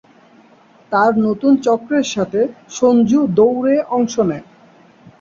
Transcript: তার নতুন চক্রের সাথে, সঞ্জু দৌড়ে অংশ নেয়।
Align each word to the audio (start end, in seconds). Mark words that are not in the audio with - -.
তার 0.91 1.11
নতুন 1.17 1.53
চক্রের 1.65 2.05
সাথে, 2.05 2.41
সঞ্জু 2.69 3.19
দৌড়ে 3.37 3.75
অংশ 3.89 4.13
নেয়। 4.29 4.45